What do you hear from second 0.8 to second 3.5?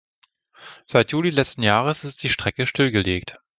Seit Juli letzten Jahres ist die Strecke stillgelegt.